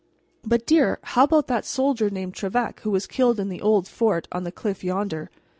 [0.43, 4.27] But, dear, how about that soldier named Trevec who was killed in the old fort
[4.31, 5.29] on the cliff yonder?"